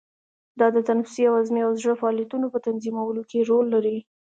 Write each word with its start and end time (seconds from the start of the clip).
دا 0.59 0.67
د 0.75 0.77
تنفسي، 0.89 1.23
هضمي 1.35 1.61
او 1.65 1.71
زړه 1.81 1.93
فعالیتونو 2.01 2.45
په 2.53 2.59
تنظیمولو 2.67 3.21
کې 3.29 3.47
رول 3.49 3.65
لري. 3.75 3.97